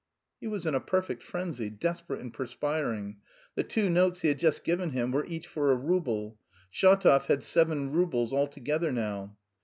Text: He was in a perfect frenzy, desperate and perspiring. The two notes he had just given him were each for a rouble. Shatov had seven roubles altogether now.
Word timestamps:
He 0.39 0.47
was 0.47 0.65
in 0.65 0.73
a 0.73 0.79
perfect 0.79 1.21
frenzy, 1.21 1.69
desperate 1.69 2.21
and 2.21 2.33
perspiring. 2.33 3.17
The 3.53 3.61
two 3.63 3.87
notes 3.87 4.21
he 4.21 4.29
had 4.29 4.39
just 4.39 4.63
given 4.63 4.89
him 4.93 5.11
were 5.11 5.27
each 5.27 5.45
for 5.45 5.71
a 5.71 5.75
rouble. 5.75 6.39
Shatov 6.73 7.27
had 7.27 7.43
seven 7.43 7.91
roubles 7.91 8.33
altogether 8.33 8.91
now. 8.91 9.37